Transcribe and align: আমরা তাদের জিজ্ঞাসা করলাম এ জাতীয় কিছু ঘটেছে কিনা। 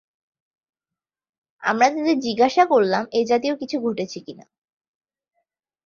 আমরা 1.63 1.87
তাদের 1.89 2.17
জিজ্ঞাসা 2.19 2.63
করলাম 2.65 3.03
এ 3.11 3.21
জাতীয় 3.25 3.53
কিছু 3.55 3.75
ঘটেছে 3.81 4.19
কিনা। 4.19 4.45